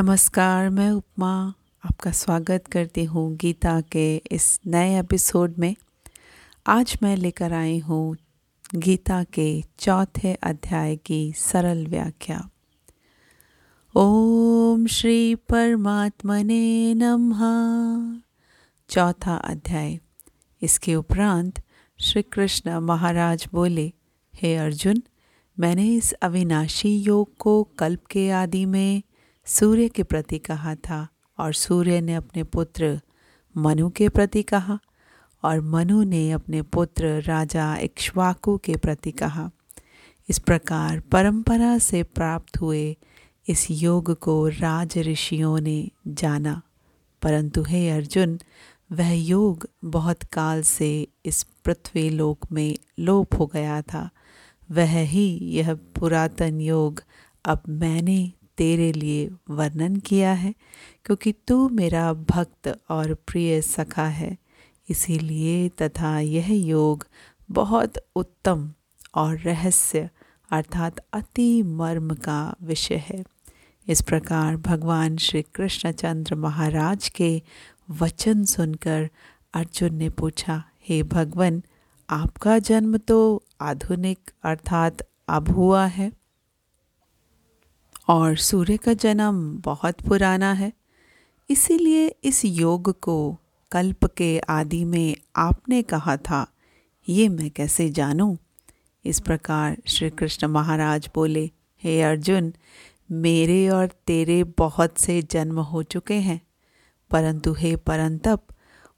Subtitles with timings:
[0.00, 1.54] नमस्कार, मैं उपमा
[1.84, 5.76] आपका स्वागत करती हूँ गीता के इस नए एपिसोड में।
[6.66, 8.16] आज मैं लेकर आई हूँ
[8.74, 12.50] गीता के चौथे अध्याय की सरल व्याख्या।
[13.94, 17.40] ओम श्री परमात्मने नमः।
[18.88, 19.98] चौथा अध्याय।
[20.62, 21.62] इसके उपरांत
[22.00, 23.92] श्री कृष्ण महाराज बोले,
[24.34, 25.02] हे अर्जुन,
[25.60, 29.02] मैंने इस अविनाशी योग को कल्प के आदि में
[29.50, 33.00] सूर्य के प्रति कहा था और सूर्य ने अपने पुत्र
[33.56, 34.78] मनु के प्रति कहा
[35.42, 39.50] और मनु ने अपने पुत्र राजा इक्ष्वाकु के प्रति कहा।
[40.28, 42.96] इस प्रकार परंपरा से प्राप्त हुए
[43.48, 46.62] इस योग को राज ऋषियों ने जाना।
[47.22, 48.38] परंतु हे अर्जुन,
[48.92, 54.10] वह योग बहुत काल से इस पृथ्वी लोक में लोप हो गया था।
[54.70, 57.02] वह ही यह पुरातन योग
[57.44, 60.54] अब मैंने तेरे लिए वर्णन किया है,
[61.04, 64.36] क्योंकि तू मेरा भक्त और प्रिय सखा है।
[64.88, 67.06] इसीलिए तथा यह योग
[67.50, 68.70] बहुत उत्तम
[69.14, 70.08] और रहस्य,
[70.50, 73.22] अर्थात अति मर्म का विषय है।
[73.88, 77.42] इस प्रकार भगवान श्री कृष्णचंद्र महाराज के
[77.90, 79.08] वचन सुनकर
[79.54, 81.62] अर्जुन ने पूछा, हे भगवान,
[82.08, 86.10] आपका जन्म तो आधुनिक, अर्थात अब हुआ है?
[88.10, 90.72] और सूर्य का जन्म बहुत पुराना है।
[91.50, 93.38] इसीलिए इस योग को
[93.70, 96.52] कल्प के आदि में आपने कहा था।
[97.08, 98.36] ये मैं कैसे जानूं?
[99.04, 101.50] इस प्रकार श्री कृष्ण महाराज बोले,
[101.82, 102.52] हे अर्जुन,
[103.10, 106.40] मेरे और तेरे बहुत से जन्म हो चुके हैं,
[107.10, 108.42] परंतु हे परंतप,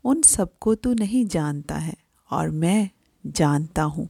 [0.04, 1.94] उन सबको तू नहीं जानता है,
[2.30, 2.90] और मैं
[3.26, 4.08] जानता हूँ।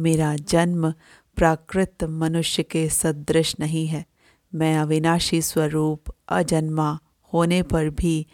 [0.00, 0.90] मेरा जन्म
[1.36, 4.13] प्राकृत मनुष्य के सदृश नहीं है।
[4.54, 6.98] मैं अविनाशी स्वरूप अजन्मा
[7.32, 8.26] होने पर भी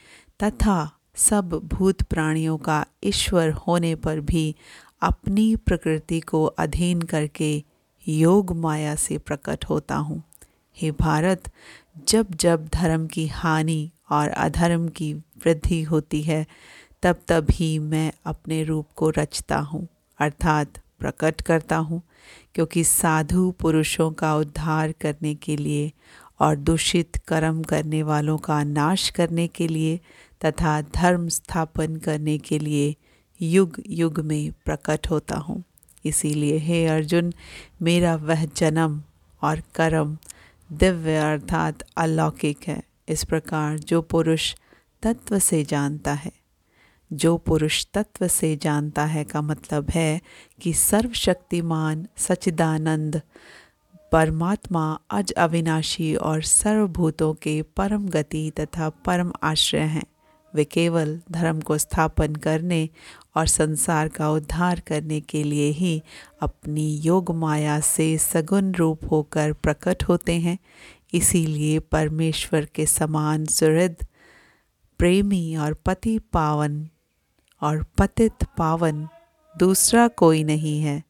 [0.43, 4.57] तथा सब भूत प्राणियों का ईश्वर होने पर भी
[5.03, 7.65] अपनी प्रकृति को अधीन करके
[8.09, 10.23] योग माया से प्रकट होता हूँ।
[10.77, 11.51] हे भारत,
[12.09, 16.47] जब जब धर्म की हानि और अधर्म की वृद्धि होती है,
[17.03, 19.89] तब तब ही मैं अपने रूप को रचता हूँ।
[20.19, 22.03] अर्थात प्रकट करता हूँ,
[22.55, 25.91] क्योंकि साधु पुरुषों का उद्धार करने के लिए
[26.41, 29.99] और दूषित कर्म करने वालों का नाश करने के लिए
[30.41, 32.95] तथा धर्म स्थापन करने के लिए
[33.41, 35.63] युग युग में प्रकट होता हूँ।
[36.05, 37.33] इसीलिए हे अर्जुन,
[37.83, 39.03] मेरा वह जन्म
[39.43, 40.17] और कर्म
[40.71, 44.55] दिव्य अर्थात अलौकिक है। इस प्रकार जो पुरुष
[45.03, 46.33] तत्व से जानता है।
[47.13, 50.21] जो पुरुष तत्व से जानता है का मतलब है
[50.63, 53.23] कि सर्वशक्तिमान सचिदानंद
[54.13, 60.05] परमात्मा, अज अविनाशी और सर्वभूतों के परम गति तथा परम आश्रय हैं।
[60.55, 62.89] वे केवल धर्म को स्थापन करने
[63.37, 66.03] और संसार का उद्धार करने के लिए ही
[66.43, 70.59] अपनी योग माया से सगुण रूप होकर प्रकट होते हैं।
[71.15, 73.97] इसीलिए परमेश्वर के समान सुहृद,
[74.99, 76.89] प्रेमी और पति पावन
[77.63, 79.09] और पतित पावन
[79.55, 81.03] दूसरा कोई नहीं है,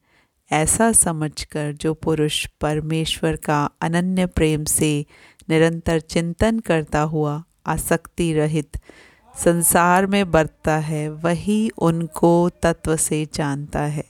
[0.51, 5.05] ऐसा समझकर जो पुरुष परमेश्वर का अनन्य प्रेम से
[5.49, 8.77] निरंतर चिंतन करता हुआ आसक्ति रहित
[9.35, 14.03] संसार में बरतता है, वही उनको तत्व से जानता है।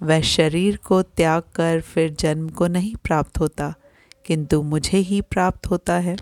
[0.00, 3.74] वह शरीर को त्याग कर फिर जन्म को नहीं प्राप्त होता,
[4.26, 6.16] किंतु मुझे ही प्राप्त होता है।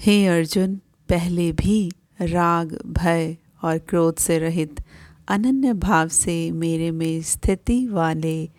[0.00, 0.74] हे अर्जुन,
[1.08, 1.90] पहले भी
[2.20, 4.80] राग, भय और क्रोध से रहित,
[5.28, 8.50] अनन्य भाव से मेरे में स्थिति वाले,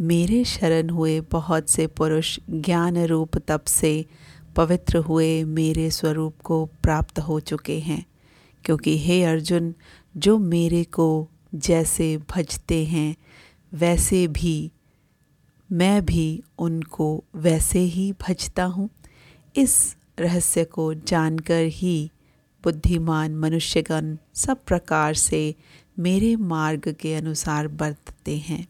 [0.00, 4.06] मेरे शरण हुए बहुत से पुरुष ज्ञान रूप तप से
[4.56, 8.06] पवित्र हुए मेरे स्वरूप को प्राप्त हो चुके हैं।
[8.64, 9.74] क्योंकि हे अर्जुन,
[10.16, 13.16] जो मेरे को जैसे भजते हैं,
[13.74, 14.72] वैसे भी,
[15.72, 18.90] मैं भी उनको वैसे ही भजता हूँ।
[19.56, 22.10] इस रहस्य को जानकर ही
[22.64, 25.54] बुद्धिमान मनुष्यगण सब प्रकार से
[25.98, 28.66] मेरे मार्ग के अनुसार बरतते हैं।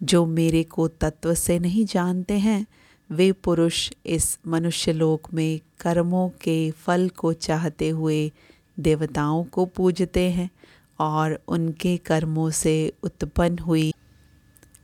[0.00, 2.66] जो मेरे को तत्व से नहीं जानते हैं,
[3.10, 8.32] वे पुरुष इस मनुष्य लोक में कर्मों के फल को चाहते हुए
[8.80, 10.50] देवताओं को पूजते हैं
[10.98, 13.92] और उनके कर्मों से उत्पन्न हुई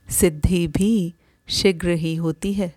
[0.09, 1.13] सिद्धि भी
[1.47, 2.73] शीघ्र ही होती है,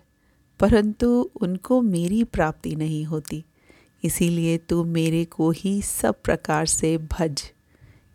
[0.59, 3.43] परंतु उनको मेरी प्राप्ति नहीं होती।
[4.03, 7.43] इसीलिए तू मेरे को ही सब प्रकार से भज।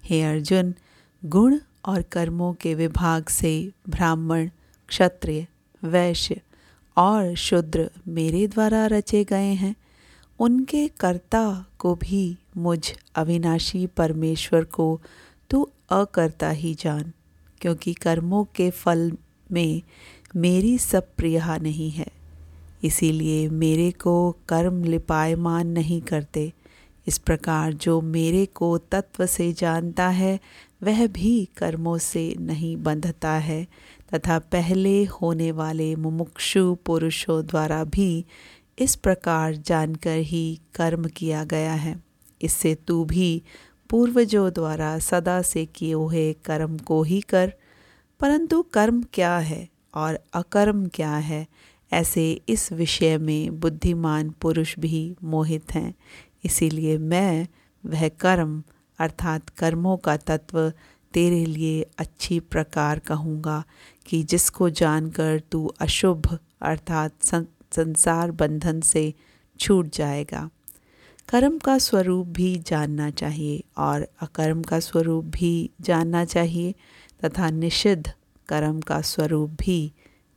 [0.05, 0.75] हे अर्जुन,
[1.25, 4.50] गुण और कर्मों के विभाग से ब्राह्मण,
[4.88, 5.46] क्षत्रिय,
[5.84, 6.40] वैश्य
[6.96, 9.75] और शूद्र मेरे द्वारा रचे गए हैं।
[10.38, 15.00] उनके कर्ता को भी मुझ अविनाशी परमेश्वर को
[15.50, 17.12] तू अकर्ता ही जान,
[17.61, 19.12] क्योंकि कर्मों के फल
[19.52, 19.82] में
[20.37, 22.21] मेरी सब प्रिया नहीं है।
[22.82, 26.52] इसीलिए मेरे को कर्म लिपायमान नहीं करते।
[27.06, 30.40] इस प्रकार जो मेरे को तत्व से जानता है,
[30.82, 33.67] वह भी कर्मों से नहीं बंधता है,
[34.14, 38.25] तथा पहले होने वाले मुमुक्षु पुरुषों द्वारा भी
[38.79, 42.02] इस प्रकार जानकर ही कर्म किया गया है।
[42.43, 43.43] इससे तू भी
[43.90, 47.52] पूर्वजों द्वारा सदा से किए हुए कर्म को ही कर,
[48.20, 51.46] परंतु कर्म क्या है और अकर्म क्या है
[51.93, 55.94] ऐसे इस विषय में बुद्धिमान पुरुष भी मोहित हैं।
[56.44, 57.47] इसीलिए मैं
[57.85, 58.62] वह कर्म,
[58.99, 60.73] अर्थात कर्मों का तत्व,
[61.15, 63.65] तेरे लिए अच्छी प्रकार कहूँगा
[64.06, 69.15] कि जिसको जानकर तू अशुभ, अर्थात संसार बंधन से
[69.61, 70.49] छूट जाएगा।
[71.29, 76.75] कर्म का स्वरूप भी जानना चाहिए और अकर्म का स्वरूप भी जानना चाहिए
[77.25, 78.12] तथा निषिद्ध
[78.49, 79.93] कर्म का स्वरूप भी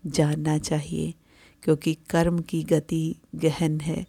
[0.06, 1.13] जानना चाहिए।
[1.65, 4.06] क्योंकि कर्म की गति गहन है।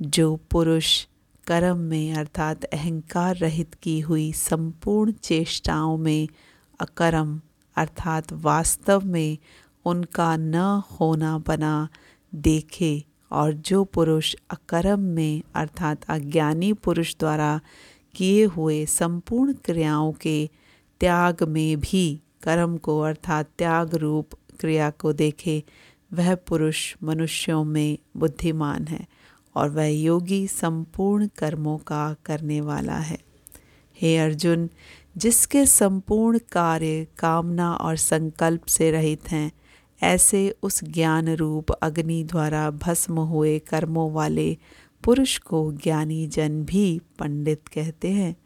[0.00, 1.06] जो पुरुष
[1.46, 6.28] कर्म में अर्थात अहंकार रहित की हुई संपूर्ण चेष्टाओं में
[6.80, 7.40] अकर्म
[7.76, 9.38] अर्थात वास्तव में
[9.84, 10.54] उनका न
[10.92, 11.88] होना बना
[12.34, 17.60] देखे और जो पुरुष अकर्म में अर्थात अज्ञानी पुरुष द्वारा
[18.14, 20.50] किए हुए संपूर्ण क्रियाओं के
[21.00, 24.28] त्याग में भी कर्म को अर्थात त्याग रूप
[24.60, 25.64] क्रिया को देखे
[26.14, 29.06] वह पुरुष मनुष्यों में बुद्धिमान है
[29.54, 33.18] और वह योगी संपूर्ण कर्मों का करने वाला है।
[34.00, 34.68] हे अर्जुन,
[35.16, 39.52] जिसके संपूर्ण कार्य कामना और संकल्प से रहित हैं,
[40.02, 44.56] ऐसे उस ज्ञान रूप अग्नि द्वारा भस्म हुए कर्मों वाले
[45.04, 48.36] पुरुष को ज्ञानी जन भी पंडित कहते हैं,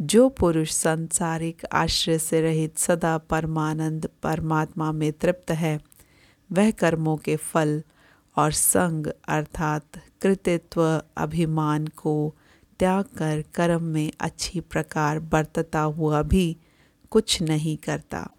[0.00, 5.80] जो पुरुष सांसारिक आश्रय से रहित सदा परमानंद परमात्मा में तृप्त है।
[6.52, 7.82] वह कर्मों के फल
[8.36, 9.82] और संग अर्थात
[10.22, 12.34] कृतित्व अभिमान को
[12.78, 16.56] त्याग कर कर्म में अच्छी प्रकार बरतता हुआ भी
[17.10, 18.30] कुछ नहीं करता।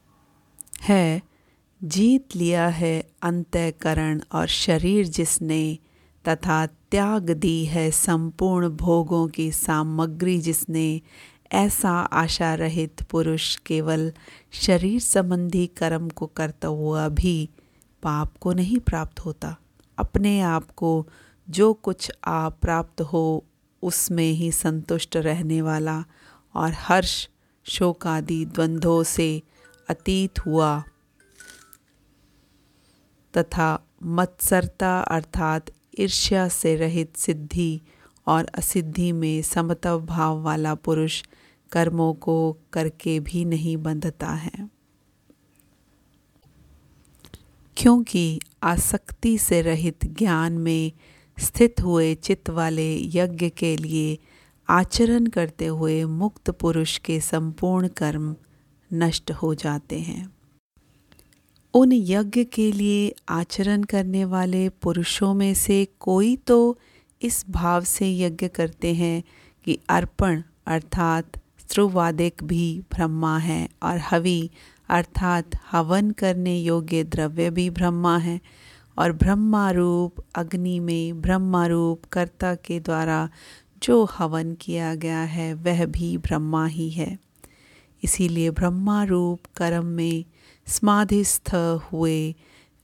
[0.82, 1.22] है,
[1.84, 5.78] जीत लिया है अंतकरण और शरीर जिसने
[6.28, 11.02] तथा त्याग दी है संपूर्ण भोगों की सामग्री जिसने
[11.52, 14.14] ऐसा आशा रहित पुरुष केवल
[14.52, 17.50] शरीर संबंधी कर्म को करता हुआ भी
[18.04, 19.58] पाप को नहीं प्राप्त होता।
[19.98, 21.08] अपने आप को
[21.50, 23.46] जो कुछ आप प्राप्त हो,
[23.82, 26.04] उसमें ही संतुष्ट रहने वाला
[26.56, 27.30] और हर्ष,
[27.64, 29.42] शोक आदि द्वंद्वों से
[29.90, 30.84] अतीत हुआ।
[33.38, 35.66] तथा मत्सरता अर्थात
[36.00, 37.82] ईर्ष्या से रहित सिद्धि
[38.28, 41.24] और असिद्धि में समतव भाव वाला पुरुष
[41.72, 44.79] कर्मों को करके भी नहीं बंधता है।
[47.80, 50.92] क्योंकि आसक्ति से रहित ज्ञान में
[51.40, 54.18] स्थित हुए चित्त वाले यज्ञ के लिए
[54.70, 58.36] आचरण करते हुए मुक्त पुरुष के संपूर्ण कर्म
[58.94, 60.34] नष्ट हो जाते हैं।
[61.74, 66.80] उन यज्ञ के लिए आचरण करने वाले पुरुषों में से कोई तो
[67.22, 69.24] इस भाव से यज्ञ करते हैं
[69.66, 74.50] कि अर्पण अर्थात स्त्रुवादिक भी ब्रह्मा है और हवि
[74.90, 78.42] अर्थात हवन करने योग्य द्रव्य भी ब्रह्मा है
[78.98, 83.30] और ब्रह्मा रूप अग्नि में ब्रह्मा रूप कर्ता के द्वारा
[83.84, 87.20] जो हवन किया गया है, वह भी ब्रह्मा ही है।
[88.04, 90.26] इसीलिए ब्रह्मा रूप कर्म में
[90.66, 92.36] समाधिस्थ हुए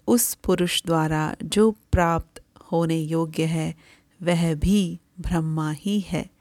[0.08, 3.76] उस पुरुष द्वारा जो प्राप्त होने योग्य है,
[4.24, 6.36] वह भी ब्रह्मा ही है।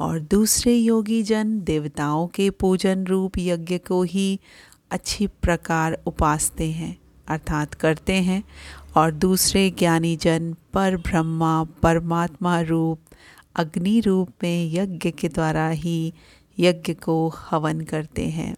[0.00, 4.40] और दूसरे योगी जन देवताओं के पूजन रूप यज्ञ को ही
[4.90, 8.44] अच्छी प्रकार उपासते हैं, अर्थात करते हैं,
[8.96, 13.00] और दूसरे ज्ञानी जन पर ब्रह्मा, परमात्मा रूप,
[13.56, 16.12] अग्नि रूप में यज्ञ के द्वारा ही
[16.58, 18.56] यज्ञ को हवन करते हैं।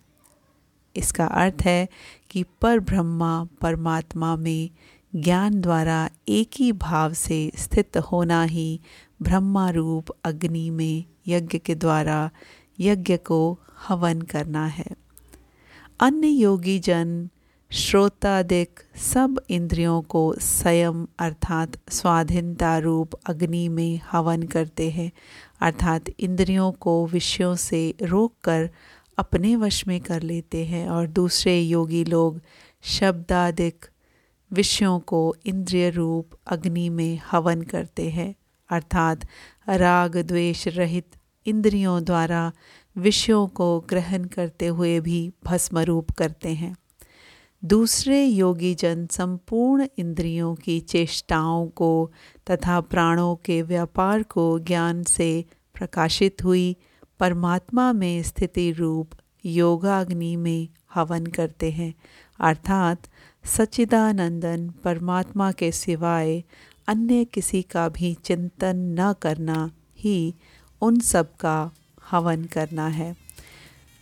[0.96, 1.88] इसका अर्थ है
[2.30, 4.70] कि पर ब्रह्मा, परमात्मा में
[5.16, 8.80] ज्ञान द्वारा एक ही भाव से स्थित होना ही
[9.22, 12.30] ब्रह्मा रूप अग्नि में यज्ञ के द्वारा
[12.80, 13.58] यज्ञ को
[13.88, 14.86] हवन करना है।
[16.00, 17.28] अन्य योगी जन
[17.70, 25.12] श्रोतादिक सब इंद्रियों को संयम अर्थात स्वाधीनता रूप अग्नि में हवन करते हैं,
[25.60, 28.70] अर्थात इंद्रियों को विषयों से रोककर
[29.18, 32.40] अपने वश में कर लेते हैं और दूसरे योगी लोग
[32.82, 33.86] शब्दादिक
[34.52, 38.34] विषयों को इंद्रिय रूप अग्नि में हवन करते हैं,
[38.70, 39.26] अर्थात
[39.68, 41.06] राग द्वेष रहित
[41.46, 42.52] इंद्रियों द्वारा
[42.96, 46.76] विषयों को ग्रहण करते हुए भी भस्मरूप करते हैं।
[47.64, 52.10] दूसरे योगी जन संपूर्ण इंद्रियों की चेष्टाओं को
[52.50, 55.44] तथा प्राणों के व्यापार को ज्ञान से
[55.74, 56.76] प्रकाशित हुई
[57.18, 59.10] परमात्मा में स्थिति रूप
[59.44, 61.94] योगाग्नि में हवन करते हैं।
[62.40, 62.98] अर्थात
[63.44, 66.44] सच्चिदानंदन परमात्मा के सिवाय
[66.88, 70.34] अन्य किसी का भी चिंतन न करना ही
[70.82, 71.70] उन सब का
[72.10, 73.16] हवन करना है।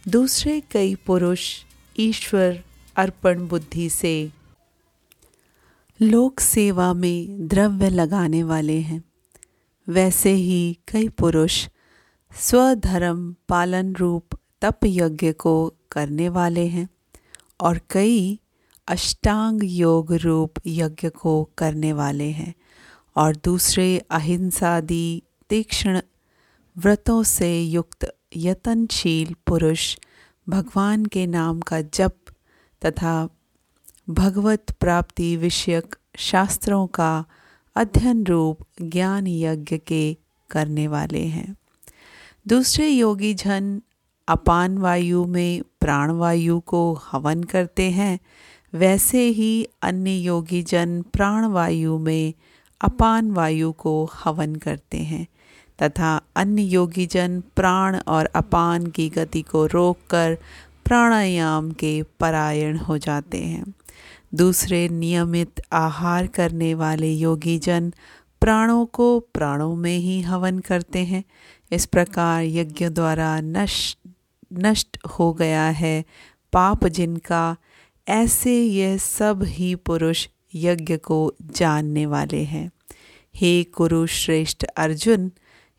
[0.08, 1.48] दूसरे कई पुरुष
[1.98, 2.64] ईश्वर
[2.96, 4.32] अर्पण बुद्धि से
[6.00, 9.02] लोक सेवा में द्रव्य लगाने वाले हैं।
[9.88, 11.68] वैसे ही कई पुरुष
[12.32, 16.88] स्वधर्म पालन रूप तप यज्ञ को करने वाले हैं
[17.60, 18.38] और कई
[18.88, 22.54] अष्टांग योग रूप यज्ञ को करने वाले हैं
[23.16, 26.00] और दूसरे अहिंसादि तीक्ष्ण
[26.78, 29.96] व्रतों से युक्त यतनशील पुरुष
[30.48, 32.16] भगवान के नाम का जप
[32.84, 33.28] तथा
[34.10, 37.24] भगवत प्राप्ति विषयक शास्त्रों का
[37.76, 40.16] अध्ययन रूप ज्ञान यज्ञ के
[40.50, 41.56] करने वाले हैं।
[42.48, 43.82] दूसरे योगी जन
[44.28, 48.18] अपान वायु में प्राणवायु को हवन करते हैं,
[48.74, 52.34] वैसे ही अन्य योगी जन प्राणवायु में
[52.80, 55.26] अपान वायु को हवन करते हैं।
[55.82, 60.38] तथा अन्य योगी जन प्राण और अपान की गति को रोककर
[60.84, 63.74] प्राणायाम के परायण हो जाते हैं।
[64.34, 67.92] दूसरे नियमित आहार करने वाले योगी जन
[68.40, 71.24] प्राणों को प्राणों में ही हवन करते हैं।
[71.72, 73.98] इस प्रकार यज्ञ द्वारा नष्ट
[74.52, 76.04] नष्ट हो गया है
[76.52, 77.56] पाप जिनका।
[78.08, 82.70] ऐसे यह सब ही पुरुष यज्ञ को जानने वाले हैं।
[83.34, 85.30] हे कुरुश्रेष्ठ अर्जुन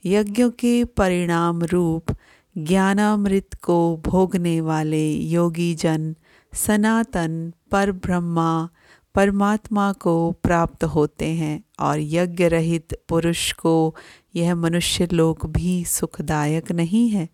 [0.05, 2.15] यज्ञों के परिणाम रूप
[2.57, 6.15] ज्ञानामृत को भोगने वाले योगी जन
[6.53, 8.69] सनातन पर ब्रह्मा
[9.15, 13.95] परमात्मा को प्राप्त होते हैं और यज्ञ रहित पुरुष को
[14.35, 17.29] यह मनुष्य लोक भी सुखदायक नहीं है।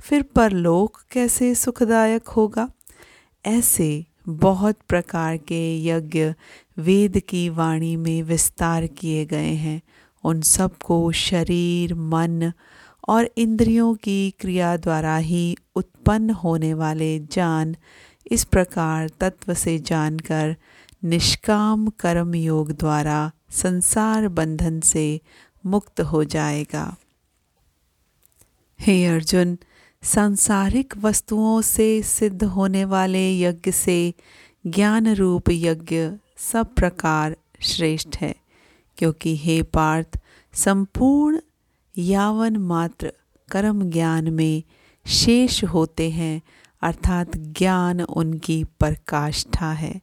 [0.00, 2.70] फिर परलोक कैसे सुखदायक होगा?
[3.46, 6.34] ऐसे बहुत प्रकार के यज्ञ
[6.78, 9.82] वेद की वाणी में विस्तार किए गए हैं।
[10.24, 12.52] उन सबको शरीर, मन
[13.08, 17.76] और इंद्रियों की क्रिया द्वारा ही उत्पन्न होने वाले जान
[18.30, 20.56] इस प्रकार तत्व से जानकर
[21.04, 25.20] निष्काम कर्म योग द्वारा संसार बंधन से
[25.66, 26.96] मुक्त हो जाएगा।
[28.80, 29.58] हे अर्जुन,
[30.02, 34.14] सांसारिक वस्तुओं से सिद्ध होने वाले यज्ञ से
[34.66, 38.34] ज्ञान रूप यज्ञ सब प्रकार श्रेष्ठ है।
[38.98, 40.20] क्योंकि हे पार्थ,
[40.52, 41.40] संपूर्ण
[41.98, 43.12] यावन मात्र
[43.50, 44.62] कर्म ज्ञान में
[45.06, 46.42] शेष होते हैं,
[46.82, 50.00] अर्थात ज्ञान उनकी प्रकाष्ठा है।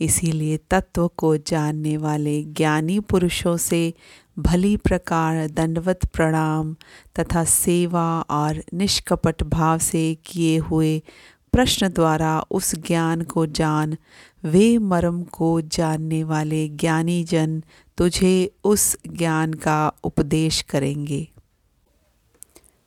[0.00, 3.94] इसीलिए तत्व को जानने वाले ज्ञानी पुरुषों से
[4.38, 6.76] भली प्रकार दंडवत प्रणाम
[7.18, 11.02] तथा सेवा और निष्कपट भाव से किए हुए
[11.52, 13.96] प्रश्न द्वारा उस ज्ञान को जान,
[14.44, 17.62] वे मर्म को जानने वाले ज्ञानी जन
[17.98, 21.28] तुझे उस ज्ञान का उपदेश करेंगे।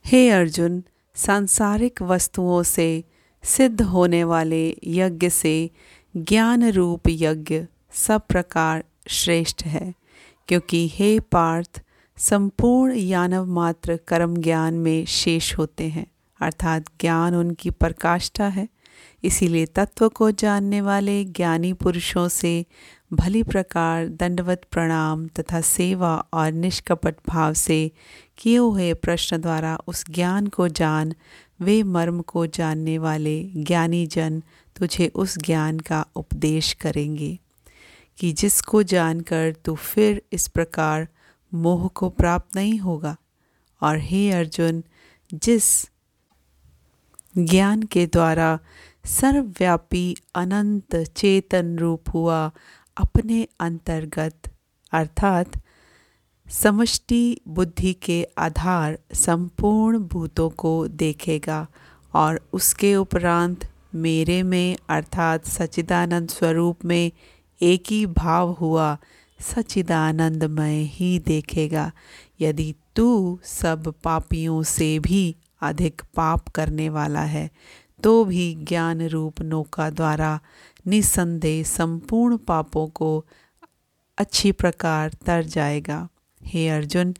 [0.05, 0.83] हे अर्जुन,
[1.15, 3.03] सांसारिक वस्तुओं से
[3.43, 5.69] सिद्ध होने वाले यज्ञ से
[6.17, 9.93] ज्ञान रूप यज्ञ सब प्रकार श्रेष्ठ है,
[10.47, 11.81] क्योंकि हे पार्थ,
[12.17, 18.67] संपूर्ण यानव मात्र कर्म ज्ञान में शेष होते हैं। अर्थात ज्ञान उनकी प्रकाष्ठा है।
[19.23, 22.65] इसीलिए तत्व को जानने वाले ज्ञानी पुरुषों से
[23.13, 27.91] भली प्रकार दंडवत प्रणाम तथा सेवा और निष्कपट भाव से
[28.37, 31.13] किए हुए प्रश्न द्वारा उस ज्ञान को जान,
[31.61, 34.43] वे मर्म को जानने वाले ज्ञानी जन
[34.75, 37.39] तुझे उस ज्ञान का उपदेश करेंगे
[38.17, 41.07] कि जिसको जानकर तू फिर इस प्रकार
[41.53, 43.17] मोह को प्राप्त नहीं होगा।
[43.81, 44.83] और हे अर्जुन,
[45.33, 45.89] जिस
[47.37, 48.59] ज्ञान के द्वारा
[49.05, 52.51] सर्वव्यापी अनंत चेतन रूप हुआ
[52.97, 54.51] अपने अंतर्गत।
[54.91, 55.51] अर्थात,
[56.49, 61.67] समष्टि बुद्धि के आधार संपूर्ण भूतों को देखेगा
[62.13, 67.11] और उसके उपरांत मेरे में, अर्थात सचिदानंद स्वरूप में,
[67.61, 68.97] एक ही भाव हुआ
[69.39, 71.91] सचिदानंदमय ही देखेगा।
[72.41, 77.49] यदि तू सब पापियों से भी अधिक पाप करने वाला है
[78.03, 80.39] तो भी ज्ञान रूप नौका द्वारा
[80.87, 83.25] निसंदेह संपूर्ण पापों को
[84.17, 86.07] अच्छी प्रकार तर जाएगा।
[86.41, 87.13] हे अर्जुन,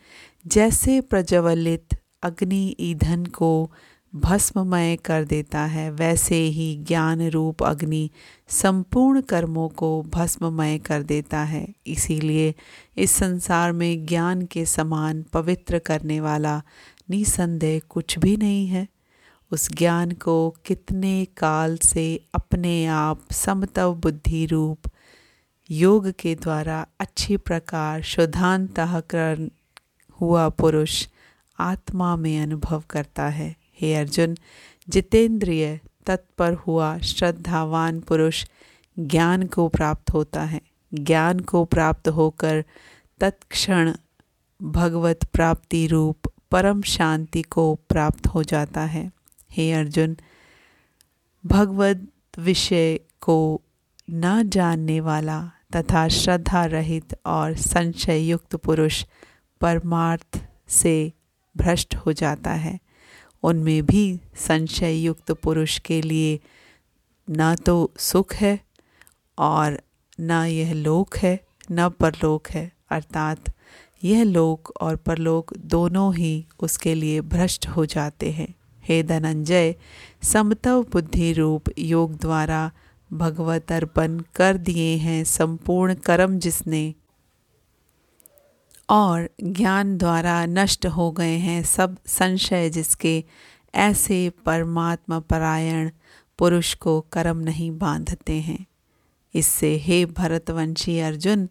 [0.48, 3.72] जैसे प्रज्वलित अग्नि ईंधन को
[4.16, 8.10] भस्ममय कर देता है, वैसे ही ज्ञान रूप अग्नि
[8.48, 12.54] संपूर्ण कर्मों को भस्ममय कर देता है। इसीलिए
[12.98, 16.62] इस संसार में ज्ञान के समान पवित्र करने वाला
[17.10, 18.88] निसंदेह कुछ भी नहीं है।
[19.52, 24.92] उस ज्ञान को कितने काल से अपने आप समतव बुद्धि रूप,
[25.72, 29.50] योग के द्वारा अच्छी प्रकार शुद्धांतकरण
[30.22, 31.08] हुआ पुरुष
[31.60, 34.38] आत्मा में अनुभव करता है। हे अर्जुन,
[34.90, 38.46] जितेंद्रिय तत्पर हुआ श्रद्धावान पुरुष
[39.00, 40.62] ज्ञान को प्राप्त होता है।
[40.94, 42.66] ज्ञान को प्राप्त होकर
[43.20, 43.94] तत्क्षण
[44.64, 46.18] भगवत प्राप्ति रूप
[46.56, 49.12] परम शांति को प्राप्त हो जाता है।
[49.52, 50.18] हे अर्जुन
[51.46, 52.08] भगवत
[52.38, 53.62] विषय को
[54.10, 59.06] न जानने वाला तथा श्रद्धा रहित और संशय युक्त पुरुष
[59.62, 61.14] परमार्थ से
[61.58, 62.80] भ्रष्ट हो जाता है।
[63.44, 66.40] उनमें भी संशय युक्त पुरुष के लिए
[67.30, 68.60] न तो सुख है
[69.38, 69.82] और
[70.20, 71.40] न यह लोक है,
[71.72, 73.55] न परलोक है, अर्थात
[74.04, 79.76] यह लोक और परलोक दोनों ही उसके लिए भ्रष्ट हो जाते हैं। हे धनंजय,
[80.24, 82.72] समतव बुद्धि रूप योग द्वारा
[83.14, 86.94] भगवत अर्पण कर दिए हैं संपूर्ण कर्म जिसने।
[88.90, 93.24] और ज्ञान द्वारा नष्ट हो गए हैं सब संशय जिसके
[93.76, 95.90] ऐसे परमात्मा परायण
[96.38, 98.66] पुरुष को कर्म नहीं बांधते हैं।
[99.36, 101.50] इससे हे भरतवंशी अर्जुन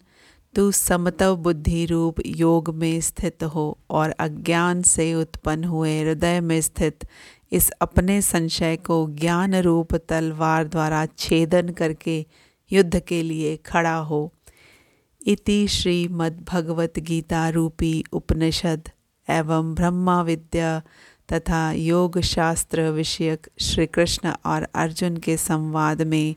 [0.56, 6.60] तू समतव बुद्धि रूप योग में स्थित हो और अज्ञान से उत्पन्न हुए हृदय में
[6.60, 7.06] स्थित
[7.52, 12.26] इस अपने संशय को ज्ञान रूप तलवार द्वारा छेदन करके
[12.72, 14.32] युद्ध के लिए खड़ा हो।
[15.26, 18.90] इति श्रीमद्भगवत गीता रूपी उपनिषद
[19.30, 20.82] एवं ब्रह्मा विद्या
[21.32, 26.34] तथा योग शास्त्र विषयक श्री कृष्ण और अर्जुन के संवाद में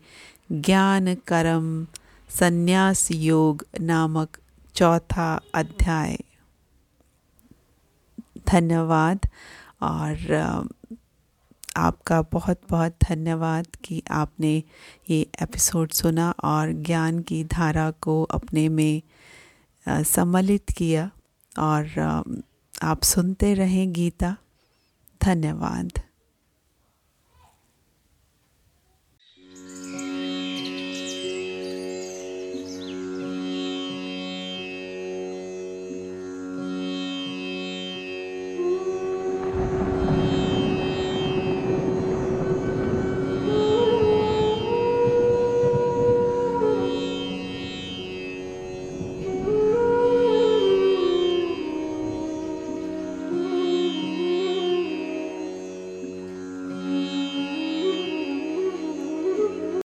[0.51, 1.87] ज्ञान कर्म
[2.29, 4.37] संन्यास योग नामक
[4.75, 6.17] चौथा अध्याय।
[8.47, 9.19] धन्यवाद।
[9.81, 10.15] और
[11.77, 14.63] आपका बहुत बहुत धन्यवाद कि आपने
[15.09, 19.01] ये एपिसोड सुना और ज्ञान की धारा को अपने में
[19.89, 21.11] सम्मिलित किया।
[21.59, 21.85] और
[22.83, 24.37] आप सुनते रहें गीता।
[25.23, 26.06] धन्यवाद।